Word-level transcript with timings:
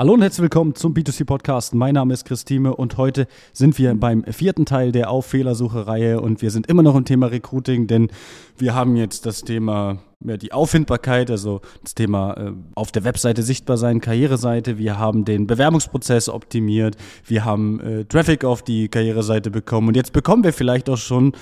Hallo 0.00 0.12
und 0.12 0.22
herzlich 0.22 0.42
willkommen 0.42 0.76
zum 0.76 0.94
B2C 0.94 1.24
Podcast. 1.24 1.74
Mein 1.74 1.94
Name 1.94 2.14
ist 2.14 2.24
Christine 2.24 2.76
und 2.76 2.98
heute 2.98 3.26
sind 3.52 3.76
wir 3.78 3.96
beim 3.96 4.22
vierten 4.22 4.64
Teil 4.64 4.92
der 4.92 5.10
Auf-Fehlersuche-Reihe 5.10 6.20
und 6.20 6.40
wir 6.40 6.52
sind 6.52 6.68
immer 6.68 6.84
noch 6.84 6.94
im 6.94 7.04
Thema 7.04 7.26
Recruiting, 7.26 7.88
denn 7.88 8.08
wir 8.56 8.76
haben 8.76 8.94
jetzt 8.94 9.26
das 9.26 9.42
Thema 9.42 9.98
ja, 10.24 10.36
die 10.36 10.52
Auffindbarkeit, 10.52 11.32
also 11.32 11.62
das 11.82 11.96
Thema 11.96 12.34
äh, 12.34 12.52
auf 12.76 12.92
der 12.92 13.02
Webseite 13.02 13.42
sichtbar 13.42 13.76
sein, 13.76 14.00
Karriereseite. 14.00 14.78
Wir 14.78 15.00
haben 15.00 15.24
den 15.24 15.48
Bewerbungsprozess 15.48 16.28
optimiert. 16.28 16.96
Wir 17.26 17.44
haben 17.44 17.80
äh, 17.80 18.04
Traffic 18.04 18.44
auf 18.44 18.62
die 18.62 18.86
Karriereseite 18.86 19.50
bekommen 19.50 19.88
und 19.88 19.96
jetzt 19.96 20.12
bekommen 20.12 20.44
wir 20.44 20.52
vielleicht 20.52 20.88
auch 20.88 20.96
schon 20.96 21.32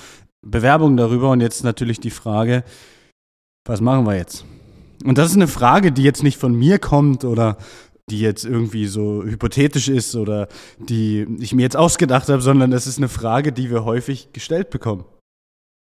Bewerbungen 0.40 0.96
darüber 0.96 1.28
und 1.28 1.42
jetzt 1.42 1.62
natürlich 1.62 2.00
die 2.00 2.08
Frage, 2.08 2.64
was 3.66 3.82
machen 3.82 4.06
wir 4.06 4.16
jetzt? 4.16 4.46
Und 5.04 5.18
das 5.18 5.30
ist 5.30 5.36
eine 5.36 5.48
Frage, 5.48 5.92
die 5.92 6.02
jetzt 6.02 6.22
nicht 6.22 6.38
von 6.38 6.54
mir 6.54 6.78
kommt 6.78 7.24
oder 7.24 7.58
die 8.08 8.20
jetzt 8.20 8.44
irgendwie 8.44 8.86
so 8.86 9.24
hypothetisch 9.24 9.88
ist 9.88 10.14
oder 10.14 10.46
die 10.78 11.26
ich 11.40 11.52
mir 11.52 11.62
jetzt 11.62 11.76
ausgedacht 11.76 12.28
habe, 12.28 12.40
sondern 12.40 12.70
das 12.70 12.86
ist 12.86 12.98
eine 12.98 13.08
Frage, 13.08 13.52
die 13.52 13.68
wir 13.70 13.84
häufig 13.84 14.32
gestellt 14.32 14.70
bekommen. 14.70 15.04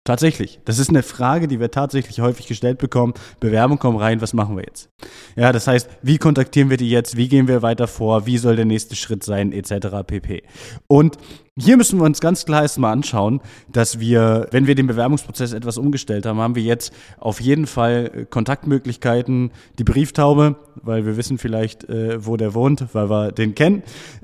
Tatsächlich. 0.04 0.60
Das 0.64 0.78
ist 0.78 0.88
eine 0.88 1.02
Frage, 1.02 1.46
die 1.46 1.60
wir 1.60 1.70
tatsächlich 1.70 2.20
häufig 2.20 2.46
gestellt 2.46 2.78
bekommen. 2.78 3.12
Bewerbung 3.38 3.78
kommt 3.78 4.00
rein, 4.00 4.22
was 4.22 4.32
machen 4.32 4.56
wir 4.56 4.64
jetzt? 4.64 4.88
Ja, 5.36 5.52
das 5.52 5.66
heißt, 5.66 5.90
wie 6.00 6.16
kontaktieren 6.16 6.70
wir 6.70 6.78
die 6.78 6.88
jetzt? 6.88 7.18
Wie 7.18 7.28
gehen 7.28 7.48
wir 7.48 7.60
weiter 7.60 7.86
vor? 7.86 8.24
Wie 8.24 8.38
soll 8.38 8.56
der 8.56 8.64
nächste 8.64 8.96
Schritt 8.96 9.22
sein? 9.22 9.52
Etc. 9.52 9.88
pp. 10.06 10.42
Und 10.86 11.18
hier 11.58 11.76
müssen 11.76 11.98
wir 11.98 12.06
uns 12.06 12.20
ganz 12.20 12.46
klar 12.46 12.62
erstmal 12.62 12.94
anschauen, 12.94 13.42
dass 13.70 14.00
wir, 14.00 14.48
wenn 14.52 14.66
wir 14.66 14.74
den 14.74 14.86
Bewerbungsprozess 14.86 15.52
etwas 15.52 15.76
umgestellt 15.76 16.24
haben, 16.24 16.38
haben 16.38 16.54
wir 16.54 16.62
jetzt 16.62 16.94
auf 17.18 17.38
jeden 17.38 17.66
Fall 17.66 18.26
Kontaktmöglichkeiten, 18.30 19.52
die 19.78 19.84
Brieftaube, 19.84 20.56
weil 20.76 21.04
wir 21.04 21.18
wissen 21.18 21.36
vielleicht, 21.36 21.84
äh, 21.90 22.24
wo 22.24 22.38
der 22.38 22.54
wohnt, 22.54 22.86
weil 22.94 23.10
wir 23.10 23.32
den 23.32 23.54
kennen. 23.54 23.82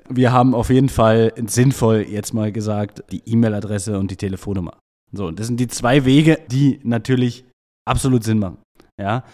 Wir 0.08 0.32
haben 0.32 0.54
auf 0.54 0.70
jeden 0.70 0.88
Fall 0.88 1.34
sinnvoll 1.46 2.06
jetzt 2.08 2.32
mal 2.32 2.50
gesagt 2.50 3.04
die 3.12 3.20
E-Mail-Adresse 3.26 3.98
und 3.98 4.10
die 4.10 4.16
Telefonnummer. 4.16 4.72
So, 5.12 5.30
das 5.30 5.46
sind 5.46 5.60
die 5.60 5.68
zwei 5.68 6.04
Wege, 6.04 6.38
die 6.50 6.80
natürlich 6.82 7.44
absolut 7.86 8.24
Sinn 8.24 8.38
machen. 8.38 8.58
Ja, 9.00 9.24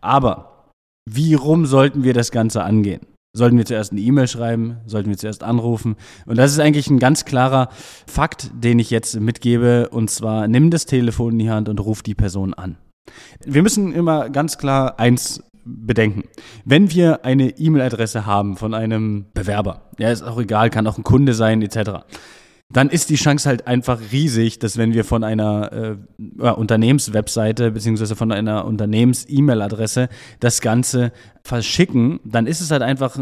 aber 0.00 0.70
wie 1.08 1.34
rum 1.34 1.66
sollten 1.66 2.04
wir 2.04 2.14
das 2.14 2.30
Ganze 2.30 2.62
angehen? 2.62 3.06
Sollten 3.34 3.56
wir 3.56 3.64
zuerst 3.64 3.92
eine 3.92 4.00
E-Mail 4.02 4.28
schreiben? 4.28 4.76
Sollten 4.86 5.08
wir 5.08 5.16
zuerst 5.16 5.42
anrufen? 5.42 5.96
Und 6.26 6.36
das 6.36 6.52
ist 6.52 6.58
eigentlich 6.58 6.90
ein 6.90 6.98
ganz 6.98 7.24
klarer 7.24 7.70
Fakt, 8.06 8.50
den 8.52 8.78
ich 8.78 8.90
jetzt 8.90 9.18
mitgebe. 9.18 9.88
Und 9.88 10.10
zwar, 10.10 10.48
nimm 10.48 10.70
das 10.70 10.84
Telefon 10.84 11.32
in 11.32 11.38
die 11.38 11.50
Hand 11.50 11.70
und 11.70 11.80
ruf 11.80 12.02
die 12.02 12.14
Person 12.14 12.52
an. 12.52 12.76
Wir 13.44 13.62
müssen 13.62 13.92
immer 13.92 14.28
ganz 14.28 14.58
klar 14.58 15.00
eins 15.00 15.42
bedenken. 15.64 16.24
Wenn 16.66 16.90
wir 16.90 17.24
eine 17.24 17.58
E-Mail-Adresse 17.58 18.26
haben 18.26 18.56
von 18.58 18.74
einem 18.74 19.26
Bewerber, 19.32 19.88
ja, 19.98 20.10
ist 20.10 20.22
auch 20.22 20.38
egal, 20.38 20.68
kann 20.68 20.86
auch 20.86 20.98
ein 20.98 21.04
Kunde 21.04 21.32
sein, 21.32 21.62
etc 21.62 22.04
dann 22.72 22.88
ist 22.88 23.10
die 23.10 23.16
Chance 23.16 23.48
halt 23.48 23.66
einfach 23.66 24.00
riesig, 24.12 24.58
dass 24.58 24.78
wenn 24.78 24.94
wir 24.94 25.04
von 25.04 25.24
einer 25.24 25.96
äh, 26.40 26.50
Unternehmenswebseite 26.50 27.70
beziehungsweise 27.70 28.16
von 28.16 28.32
einer 28.32 28.64
Unternehmens-E-Mail-Adresse 28.64 30.08
das 30.40 30.60
Ganze 30.60 31.12
verschicken, 31.44 32.20
dann 32.24 32.46
ist 32.46 32.60
es 32.60 32.70
halt 32.70 32.82
einfach 32.82 33.18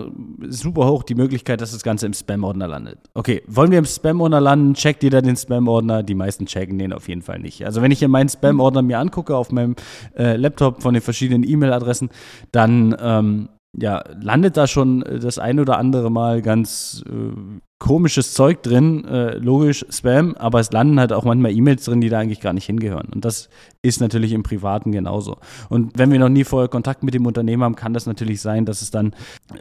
super 0.48 0.86
hoch 0.86 1.02
die 1.02 1.14
Möglichkeit, 1.14 1.60
dass 1.60 1.72
das 1.72 1.82
Ganze 1.82 2.06
im 2.06 2.12
Spam-Ordner 2.12 2.68
landet. 2.68 2.98
Okay, 3.14 3.42
wollen 3.46 3.70
wir 3.70 3.78
im 3.78 3.86
Spam-Ordner 3.86 4.40
landen? 4.40 4.74
Checkt 4.74 5.02
jeder 5.02 5.22
den 5.22 5.36
Spam-Ordner? 5.36 6.02
Die 6.02 6.14
meisten 6.14 6.46
checken 6.46 6.78
den 6.78 6.92
auf 6.92 7.08
jeden 7.08 7.22
Fall 7.22 7.40
nicht. 7.40 7.64
Also 7.64 7.82
wenn 7.82 7.90
ich 7.90 7.98
hier 7.98 8.08
meinen 8.08 8.28
Spam-Ordner 8.28 8.82
mir 8.82 8.98
angucke 8.98 9.36
auf 9.36 9.50
meinem 9.50 9.74
äh, 10.16 10.36
Laptop 10.36 10.82
von 10.82 10.94
den 10.94 11.02
verschiedenen 11.02 11.48
E-Mail-Adressen, 11.48 12.10
dann 12.52 12.94
ähm, 13.00 13.48
ja, 13.76 14.02
landet 14.20 14.56
da 14.56 14.66
schon 14.66 15.00
das 15.00 15.38
ein 15.38 15.60
oder 15.60 15.78
andere 15.78 16.10
Mal 16.10 16.42
ganz 16.42 17.04
äh, 17.08 17.60
komisches 17.80 18.34
Zeug 18.34 18.62
drin, 18.62 19.06
äh, 19.06 19.38
logisch 19.38 19.84
Spam, 19.90 20.34
aber 20.38 20.60
es 20.60 20.70
landen 20.70 21.00
halt 21.00 21.12
auch 21.12 21.24
manchmal 21.24 21.50
E-Mails 21.50 21.86
drin, 21.86 22.02
die 22.02 22.10
da 22.10 22.18
eigentlich 22.18 22.40
gar 22.40 22.52
nicht 22.52 22.66
hingehören. 22.66 23.08
Und 23.12 23.24
das 23.24 23.48
ist 23.82 24.00
natürlich 24.00 24.32
im 24.32 24.42
Privaten 24.42 24.92
genauso. 24.92 25.38
Und 25.70 25.98
wenn 25.98 26.12
wir 26.12 26.18
noch 26.18 26.28
nie 26.28 26.44
vorher 26.44 26.68
Kontakt 26.68 27.02
mit 27.02 27.14
dem 27.14 27.26
Unternehmen 27.26 27.64
haben, 27.64 27.76
kann 27.76 27.94
das 27.94 28.04
natürlich 28.04 28.42
sein, 28.42 28.66
dass 28.66 28.82
es 28.82 28.90
dann 28.90 29.14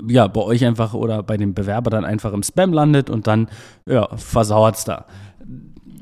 ja 0.06 0.28
bei 0.28 0.42
euch 0.42 0.66
einfach 0.66 0.94
oder 0.94 1.24
bei 1.24 1.38
dem 1.38 1.54
Bewerber 1.54 1.90
dann 1.90 2.04
einfach 2.04 2.34
im 2.34 2.44
Spam 2.44 2.74
landet 2.74 3.10
und 3.10 3.26
dann 3.26 3.48
ja, 3.86 4.10
versauert 4.18 4.76
es 4.76 4.84
da 4.84 5.06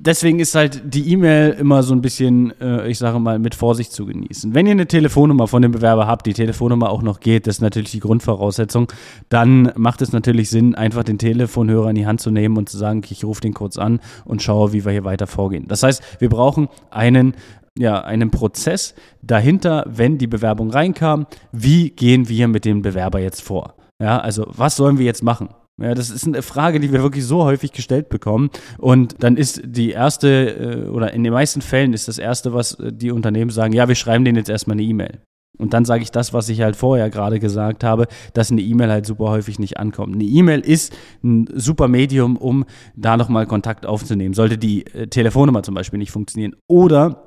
deswegen 0.07 0.40
ist 0.40 0.56
halt 0.56 0.81
die 0.85 1.12
E-Mail 1.12 1.51
immer 1.51 1.84
so 1.84 1.94
ein 1.94 2.01
bisschen, 2.01 2.59
äh, 2.59 2.88
ich 2.88 2.97
sage 2.97 3.19
mal, 3.19 3.38
mit 3.38 3.53
Vorsicht 3.53 3.91
zu 3.91 4.06
genießen. 4.06 4.53
Wenn 4.53 4.66
ihr 4.66 4.72
eine 4.72 4.88
Telefonnummer 4.88 5.47
von 5.47 5.62
dem 5.62 5.72
Bewerber 5.72 6.07
habt, 6.07 6.25
die 6.25 6.34
Telefonnummer 6.34 6.90
auch 6.90 7.01
noch 7.01 7.19
geht, 7.19 7.45
das 7.45 7.57
ist 7.57 7.62
natürlich 7.62 7.91
die 7.91 8.00
Grundvoraussetzung, 8.00 8.91
dann 9.29 9.72
macht 9.75 10.01
es 10.01 10.13
natürlich 10.13 10.50
Sinn, 10.50 10.73
einfach 10.75 11.03
den 11.03 11.19
Telefonhörer 11.19 11.90
in 11.90 11.96
die 11.96 12.07
Hand 12.07 12.22
zu 12.22 12.31
nehmen 12.31 12.57
und 12.57 12.69
zu 12.69 12.78
sagen, 12.78 13.03
ich 13.07 13.23
rufe 13.23 13.41
den 13.41 13.53
kurz 13.53 13.78
an 13.78 14.00
und 14.25 14.41
schaue, 14.41 14.73
wie 14.73 14.85
wir 14.85 14.91
hier 14.91 15.03
weiter 15.03 15.28
vorgehen. 15.28 15.67
Das 15.67 15.84
heißt, 15.84 16.01
wir 16.19 16.29
brauchen 16.29 16.69
einen 16.90 17.35
ja, 17.79 18.01
einen 18.01 18.31
Prozess 18.31 18.96
dahinter, 19.22 19.85
wenn 19.88 20.17
die 20.17 20.25
Bewerbung 20.25 20.72
reinkam, 20.72 21.28
wie 21.51 21.91
gehen 21.91 22.28
wir 22.28 22.47
mit 22.47 22.66
dem 22.66 22.81
Bewerber 22.81 23.19
jetzt 23.19 23.44
vor? 23.44 23.75
Ja, 24.01 24.17
also 24.17 24.46
was 24.47 24.75
sollen 24.75 24.97
wir 24.97 25.06
jetzt 25.06 25.22
machen? 25.22 25.50
Ja, 25.79 25.93
das 25.93 26.09
ist 26.09 26.25
eine 26.25 26.41
Frage, 26.41 26.79
die 26.79 26.91
wir 26.91 27.03
wirklich 27.03 27.25
so 27.25 27.43
häufig 27.43 27.71
gestellt 27.71 28.09
bekommen. 28.09 28.49
Und 28.79 29.23
dann 29.23 29.38
ist 29.38 29.61
die 29.63 29.91
erste, 29.91 30.27
äh, 30.27 30.89
oder 30.89 31.13
in 31.13 31.23
den 31.23 31.33
meisten 31.33 31.61
Fällen 31.61 31.93
ist 31.93 32.07
das 32.07 32.17
erste, 32.17 32.53
was 32.53 32.79
äh, 32.79 32.91
die 32.91 33.11
Unternehmen 33.11 33.51
sagen, 33.51 33.73
ja, 33.73 33.87
wir 33.87 33.95
schreiben 33.95 34.25
denen 34.25 34.37
jetzt 34.37 34.49
erstmal 34.49 34.75
eine 34.75 34.83
E-Mail. 34.83 35.21
Und 35.57 35.73
dann 35.73 35.85
sage 35.85 36.03
ich 36.03 36.11
das, 36.11 36.33
was 36.33 36.49
ich 36.49 36.61
halt 36.61 36.75
vorher 36.75 37.09
gerade 37.09 37.39
gesagt 37.39 37.83
habe, 37.83 38.07
dass 38.33 38.51
eine 38.51 38.61
E-Mail 38.61 38.89
halt 38.89 39.05
super 39.05 39.29
häufig 39.29 39.59
nicht 39.59 39.77
ankommt. 39.77 40.16
Eine 40.16 40.23
E-Mail 40.23 40.61
ist 40.61 40.95
ein 41.23 41.47
super 41.53 41.87
Medium, 41.87 42.37
um 42.37 42.66
da 42.95 43.17
nochmal 43.17 43.45
Kontakt 43.47 43.85
aufzunehmen. 43.85 44.33
Sollte 44.33 44.57
die 44.57 44.85
äh, 44.87 45.07
Telefonnummer 45.07 45.63
zum 45.63 45.75
Beispiel 45.75 45.99
nicht 45.99 46.11
funktionieren. 46.11 46.55
Oder 46.67 47.26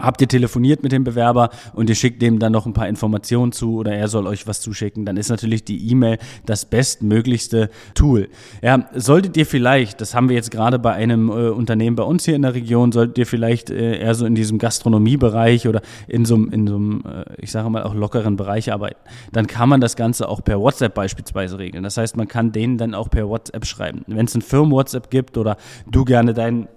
habt 0.00 0.20
ihr 0.20 0.28
telefoniert 0.28 0.82
mit 0.82 0.92
dem 0.92 1.04
Bewerber 1.04 1.50
und 1.74 1.88
ihr 1.88 1.94
schickt 1.94 2.22
dem 2.22 2.38
dann 2.38 2.52
noch 2.52 2.66
ein 2.66 2.72
paar 2.72 2.88
Informationen 2.88 3.52
zu 3.52 3.76
oder 3.76 3.92
er 3.92 4.08
soll 4.08 4.26
euch 4.26 4.46
was 4.46 4.60
zuschicken, 4.60 5.04
dann 5.04 5.16
ist 5.16 5.28
natürlich 5.28 5.64
die 5.64 5.90
E-Mail 5.90 6.18
das 6.46 6.64
bestmöglichste 6.64 7.70
Tool. 7.94 8.28
Ja, 8.62 8.86
solltet 8.94 9.36
ihr 9.36 9.46
vielleicht, 9.46 10.00
das 10.00 10.14
haben 10.14 10.28
wir 10.28 10.36
jetzt 10.36 10.50
gerade 10.50 10.78
bei 10.78 10.92
einem 10.92 11.28
äh, 11.28 11.50
Unternehmen 11.50 11.96
bei 11.96 12.02
uns 12.02 12.24
hier 12.24 12.34
in 12.34 12.42
der 12.42 12.54
Region, 12.54 12.92
solltet 12.92 13.18
ihr 13.18 13.26
vielleicht 13.26 13.70
äh, 13.70 13.98
eher 13.98 14.14
so 14.14 14.26
in 14.26 14.34
diesem 14.34 14.58
Gastronomiebereich 14.58 15.68
oder 15.68 15.82
in 16.08 16.24
so, 16.24 16.36
in 16.36 16.66
so 16.66 16.76
einem, 16.76 17.02
äh, 17.06 17.24
ich 17.38 17.50
sage 17.50 17.70
mal, 17.70 17.82
auch 17.82 17.94
lockeren 17.94 18.36
Bereich 18.36 18.72
arbeiten, 18.72 19.00
dann 19.32 19.46
kann 19.46 19.68
man 19.68 19.80
das 19.80 19.96
Ganze 19.96 20.28
auch 20.28 20.42
per 20.42 20.60
WhatsApp 20.60 20.94
beispielsweise 20.94 21.58
regeln. 21.58 21.82
Das 21.82 21.96
heißt, 21.96 22.16
man 22.16 22.28
kann 22.28 22.52
denen 22.52 22.78
dann 22.78 22.94
auch 22.94 23.10
per 23.10 23.28
WhatsApp 23.28 23.66
schreiben. 23.66 24.02
Wenn 24.06 24.26
es 24.26 24.34
ein 24.34 24.42
Firmen-WhatsApp 24.42 25.10
gibt 25.10 25.36
oder 25.36 25.56
du 25.90 26.04
gerne 26.04 26.34
deinen 26.34 26.68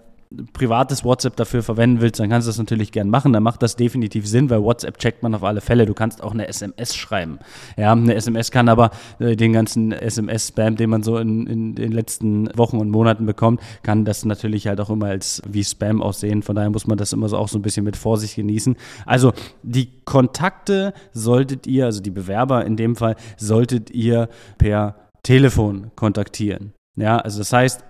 privates 0.53 1.03
WhatsApp 1.03 1.35
dafür 1.35 1.63
verwenden 1.63 2.01
willst, 2.01 2.19
dann 2.19 2.29
kannst 2.29 2.47
du 2.47 2.49
das 2.49 2.57
natürlich 2.57 2.91
gern 2.91 3.09
machen. 3.09 3.33
Dann 3.33 3.44
macht 3.44 3.61
das 3.61 3.75
definitiv 3.75 4.27
Sinn, 4.27 4.49
weil 4.49 4.61
WhatsApp 4.61 4.97
checkt 4.97 5.23
man 5.23 5.35
auf 5.35 5.44
alle 5.44 5.61
Fälle. 5.61 5.85
Du 5.85 5.94
kannst 5.94 6.23
auch 6.23 6.33
eine 6.33 6.47
SMS 6.47 6.95
schreiben. 6.95 7.39
Ja, 7.77 7.91
eine 7.91 8.16
SMS 8.16 8.51
kann 8.51 8.69
aber 8.69 8.91
äh, 9.19 9.35
den 9.35 9.53
ganzen 9.53 9.91
SMS-Spam, 9.91 10.75
den 10.75 10.89
man 10.89 11.03
so 11.03 11.17
in, 11.17 11.47
in, 11.47 11.75
den 11.75 11.91
letzten 11.91 12.49
Wochen 12.57 12.77
und 12.77 12.89
Monaten 12.89 13.25
bekommt, 13.25 13.61
kann 13.83 14.05
das 14.05 14.25
natürlich 14.25 14.67
halt 14.67 14.79
auch 14.81 14.89
immer 14.89 15.07
als 15.07 15.41
wie 15.47 15.63
Spam 15.63 16.01
aussehen. 16.01 16.44
Von 16.44 16.55
daher 16.55 16.69
muss 16.69 16.88
man 16.88 16.97
das 16.97 17.13
immer 17.13 17.29
so 17.29 17.38
auch 17.38 17.47
so 17.47 17.59
ein 17.59 17.61
bisschen 17.61 17.85
mit 17.85 17.97
Vorsicht 17.97 18.35
genießen. 18.35 18.75
Also 19.05 19.33
die 19.61 19.89
Kontakte 20.05 20.94
solltet 21.11 21.67
ihr, 21.67 21.85
also 21.85 22.01
die 22.01 22.11
Bewerber 22.11 22.65
in 22.65 22.75
dem 22.75 22.95
Fall, 22.95 23.15
solltet 23.38 23.91
ihr 23.91 24.29
per 24.57 24.95
Telefon 25.23 25.91
kontaktieren. 25.95 26.73
Ja, 26.95 27.17
also 27.17 27.39
das 27.39 27.51
heißt, 27.53 27.83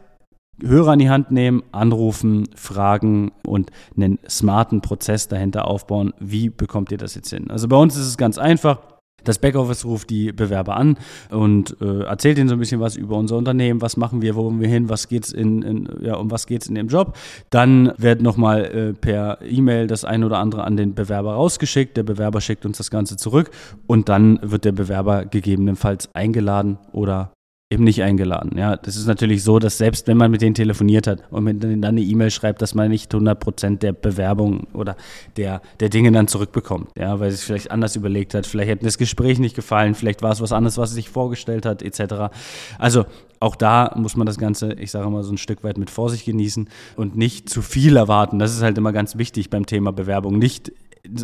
Hörer 0.61 0.91
an 0.91 0.99
die 0.99 1.09
Hand 1.09 1.31
nehmen, 1.31 1.63
anrufen, 1.71 2.47
fragen 2.55 3.31
und 3.45 3.71
einen 3.95 4.19
smarten 4.29 4.81
Prozess 4.81 5.27
dahinter 5.27 5.67
aufbauen. 5.67 6.13
Wie 6.19 6.49
bekommt 6.49 6.91
ihr 6.91 6.97
das 6.97 7.15
jetzt 7.15 7.29
hin? 7.29 7.49
Also 7.49 7.67
bei 7.67 7.77
uns 7.77 7.95
ist 7.95 8.07
es 8.07 8.17
ganz 8.17 8.37
einfach. 8.37 8.79
Das 9.23 9.39
Backoffice 9.39 9.85
ruft 9.85 10.09
die 10.09 10.33
Bewerber 10.33 10.75
an 10.75 10.97
und 11.29 11.77
äh, 11.81 12.03
erzählt 12.03 12.37
ihnen 12.37 12.49
so 12.49 12.55
ein 12.55 12.59
bisschen 12.59 12.81
was 12.81 12.97
über 12.97 13.15
unser 13.15 13.37
Unternehmen, 13.37 13.81
was 13.81 13.95
machen 13.95 14.21
wir, 14.21 14.35
wo 14.35 14.43
wollen 14.43 14.59
wir 14.59 14.67
hin, 14.67 14.89
was 14.89 15.07
geht's 15.07 15.31
in, 15.31 15.61
in 15.61 15.89
ja, 16.01 16.15
um 16.15 16.29
was 16.29 16.45
geht's 16.45 16.67
in 16.67 16.75
dem 16.75 16.87
Job. 16.87 17.15
Dann 17.49 17.93
wird 17.97 18.21
nochmal 18.21 18.65
äh, 18.65 18.93
per 18.93 19.39
E-Mail 19.41 19.87
das 19.87 20.03
ein 20.03 20.23
oder 20.23 20.39
andere 20.39 20.65
an 20.65 20.75
den 20.75 20.93
Bewerber 20.93 21.35
rausgeschickt. 21.35 21.95
Der 21.95 22.03
Bewerber 22.03 22.41
schickt 22.41 22.65
uns 22.65 22.77
das 22.77 22.91
Ganze 22.91 23.15
zurück 23.15 23.49
und 23.87 24.09
dann 24.09 24.39
wird 24.41 24.65
der 24.65 24.73
Bewerber 24.73 25.25
gegebenenfalls 25.25 26.13
eingeladen 26.13 26.77
oder 26.91 27.31
eben 27.73 27.83
nicht 27.83 28.03
eingeladen. 28.03 28.57
Ja, 28.57 28.77
das 28.77 28.95
ist 28.95 29.07
natürlich 29.07 29.43
so, 29.43 29.59
dass 29.59 29.77
selbst 29.77 30.07
wenn 30.07 30.17
man 30.17 30.31
mit 30.31 30.41
denen 30.41 30.53
telefoniert 30.53 31.07
hat 31.07 31.23
und 31.31 31.43
mit 31.43 31.61
denen 31.61 31.81
dann 31.81 31.95
eine 31.95 32.01
E-Mail 32.01 32.31
schreibt, 32.31 32.61
dass 32.61 32.75
man 32.75 32.89
nicht 32.89 33.13
100 33.13 33.39
Prozent 33.39 33.83
der 33.83 33.93
Bewerbung 33.93 34.67
oder 34.73 34.95
der, 35.35 35.61
der 35.79 35.89
Dinge 35.89 36.11
dann 36.11 36.27
zurückbekommt. 36.27 36.89
Ja, 36.97 37.19
weil 37.19 37.29
es 37.29 37.37
sich 37.37 37.45
vielleicht 37.45 37.71
anders 37.71 37.95
überlegt 37.95 38.33
hat. 38.35 38.45
Vielleicht 38.45 38.69
hätte 38.69 38.85
das 38.85 38.97
Gespräch 38.97 39.39
nicht 39.39 39.55
gefallen. 39.55 39.95
Vielleicht 39.95 40.21
war 40.21 40.31
es 40.31 40.39
was 40.39 40.51
anderes, 40.53 40.77
was 40.77 40.89
es 40.89 40.95
sich 40.95 41.09
vorgestellt 41.09 41.65
hat, 41.65 41.81
etc. 41.81 42.33
Also 42.77 43.05
auch 43.39 43.57
da 43.57 43.93
muss 43.97 44.15
man 44.15 44.25
das 44.25 44.37
Ganze, 44.37 44.71
ich 44.73 44.89
sage 44.91 45.09
mal, 45.09 45.23
so 45.23 45.33
ein 45.33 45.37
Stück 45.37 45.65
weit 45.65 45.77
mit 45.77 45.89
Vorsicht 45.89 46.25
genießen 46.25 46.69
und 46.95 47.17
nicht 47.17 47.49
zu 47.49 47.61
viel 47.61 47.97
erwarten. 47.97 48.39
Das 48.39 48.53
ist 48.55 48.61
halt 48.61 48.77
immer 48.77 48.93
ganz 48.93 49.17
wichtig 49.17 49.49
beim 49.49 49.65
Thema 49.65 49.91
Bewerbung. 49.91 50.37
Nicht 50.37 50.71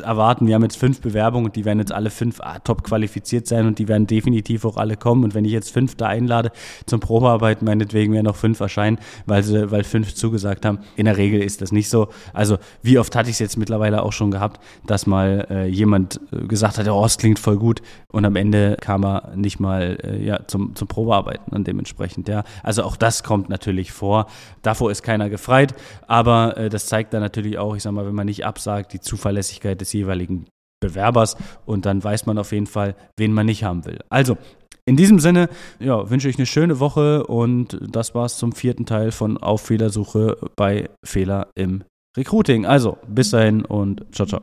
erwarten, 0.02 0.46
wir 0.46 0.56
haben 0.56 0.64
jetzt 0.64 0.78
fünf 0.78 1.00
Bewerbungen 1.00 1.46
und 1.46 1.56
die 1.56 1.64
werden 1.64 1.80
jetzt 1.80 1.94
alle 1.94 2.10
fünf 2.10 2.42
ah, 2.42 2.60
top 2.60 2.84
qualifiziert 2.84 3.48
sein 3.48 3.66
und 3.66 3.80
die 3.80 3.88
werden 3.88 4.08
definitiv 4.08 4.66
auch 4.66 4.76
alle 4.76 4.98
kommen. 4.98 5.24
Und 5.24 5.36
wenn 5.36 5.46
ich 5.46 5.54
jetzt 5.54 5.72
fünf 5.72 5.96
da 5.96 6.08
einlade 6.08 6.52
zum 6.86 7.00
Probearbeiten, 7.00 7.66
meinetwegen 7.66 8.12
werden 8.12 8.26
noch 8.26 8.36
fünf 8.36 8.60
erscheinen, 8.60 9.00
weil 9.26 9.42
sie, 9.42 9.72
weil 9.72 9.86
fünf 9.86 10.14
zugesagt 10.14 10.66
haben. 10.66 10.80
In 10.98 11.06
der 11.06 11.16
Regel 11.16 11.42
ist 11.42 11.62
das 11.62 11.72
nicht 11.72 11.88
so. 11.88 12.10
Also 12.34 12.58
wie 12.81 13.00
oft 13.00 13.16
hatte 13.16 13.30
ich 13.30 13.36
es 13.36 13.40
jetzt 13.40 13.58
mittlerweile 13.58 14.04
auch 14.04 14.12
schon 14.12 14.31
gehabt, 14.31 14.62
dass 14.86 15.08
mal 15.08 15.48
äh, 15.50 15.68
jemand 15.68 16.20
äh, 16.34 16.46
gesagt 16.46 16.78
hat, 16.78 16.88
oh, 16.90 17.06
es 17.06 17.18
klingt 17.18 17.40
voll 17.40 17.58
gut 17.58 17.82
und 18.10 18.25
am 18.25 18.36
Ende 18.36 18.75
kam 18.82 19.06
er 19.06 19.32
nicht 19.36 19.62
mal 19.62 19.98
äh, 20.04 20.22
ja, 20.22 20.46
zum, 20.46 20.75
zum 20.75 20.90
Probearbeiten 20.90 21.56
und 21.56 21.66
dementsprechend, 21.68 22.28
ja. 22.28 22.44
Also 22.64 22.84
auch 22.84 22.98
das 22.98 23.24
kommt 23.24 23.48
natürlich 23.48 23.94
vor. 23.94 24.28
Davor 24.62 24.92
ist 24.92 25.04
keiner 25.04 25.30
gefreit, 25.30 25.74
aber 26.06 26.58
äh, 26.58 26.70
das 26.70 26.88
zeigt 26.88 27.14
dann 27.14 27.22
natürlich 27.22 27.58
auch, 27.58 27.78
ich 27.78 27.84
sag 27.84 27.94
mal, 27.94 28.06
wenn 28.06 28.16
man 28.16 28.25
nicht 28.25 28.46
absagt, 28.46 28.92
die 28.92 29.00
Zuverlässigkeit 29.00 29.69
des 29.75 29.94
jeweiligen 29.94 30.48
Bewerbers 30.81 31.36
und 31.66 31.86
dann 31.86 32.04
weiß 32.04 32.25
man 32.25 32.38
auf 32.38 32.51
jeden 32.51 32.68
Fall, 32.68 32.95
wen 33.18 33.33
man 33.33 33.45
nicht 33.45 33.63
haben 33.63 33.86
will. 33.86 34.00
Also, 34.10 34.38
in 34.86 34.95
diesem 34.95 35.19
Sinne, 35.19 35.50
ja, 35.80 36.10
wünsche 36.10 36.30
ich 36.30 36.38
eine 36.38 36.48
schöne 36.48 36.80
Woche 36.80 37.25
und 37.27 37.77
das 37.81 38.16
war's 38.16 38.38
zum 38.38 38.54
vierten 38.54 38.86
Teil 38.86 39.12
von 39.12 39.38
Auf 39.38 39.62
Fehlersuche 39.62 40.38
bei 40.56 40.89
Fehler 41.06 41.50
im 41.56 41.83
Recruiting. 42.18 42.66
Also, 42.66 42.98
bis 43.07 43.30
dahin 43.30 43.66
und 43.66 44.04
ciao, 44.12 44.27
ciao. 44.27 44.42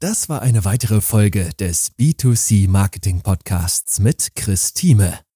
Das 0.00 0.28
war 0.28 0.42
eine 0.42 0.64
weitere 0.64 1.00
Folge 1.00 1.50
des 1.60 1.92
B2C 1.96 2.68
Marketing 2.68 3.20
Podcasts 3.22 4.00
mit 4.00 4.34
Chris 4.34 4.74
Thieme. 4.74 5.20